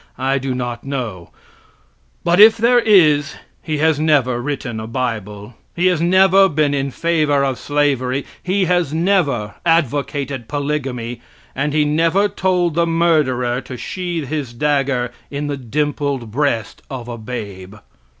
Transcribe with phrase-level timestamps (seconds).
[0.17, 1.29] I do not know;
[2.23, 6.89] but if there is he has never written a bible; he has never been in
[6.89, 11.21] favor of slavery; he has never advocated polygamy,
[11.53, 17.07] and he never told the murderer to sheathe his dagger in the dimpled breast of
[17.07, 17.75] a babe.